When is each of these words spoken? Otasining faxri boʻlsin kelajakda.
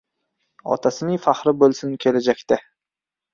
Otasining 0.75 1.19
faxri 1.25 1.53
boʻlsin 1.65 1.93
kelajakda. 2.07 2.59